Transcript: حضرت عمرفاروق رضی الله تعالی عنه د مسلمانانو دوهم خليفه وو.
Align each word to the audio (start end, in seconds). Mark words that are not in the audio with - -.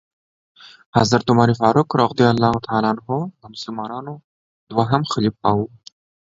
حضرت 0.97 1.25
عمرفاروق 1.33 1.89
رضی 2.03 2.25
الله 2.33 2.53
تعالی 2.67 2.87
عنه 2.91 3.03
د 3.41 3.43
مسلمانانو 3.53 4.13
دوهم 4.69 5.01
خليفه 5.11 5.49
وو. 5.57 5.65